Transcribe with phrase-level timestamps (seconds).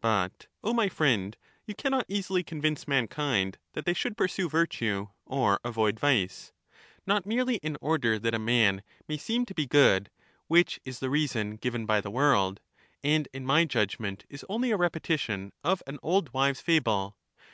[0.00, 1.36] But, O my friend,
[1.66, 6.52] you«««" can cannot easily convincF'mahTcmd^tliat they should pursue away when virtue or avoid vice,
[7.08, 10.10] not merely in order that a man may they be seem to be good,
[10.46, 14.76] which is the reason given by the world, ^and in my judgment is only a
[14.76, 17.16] repetition of an old wives' fable.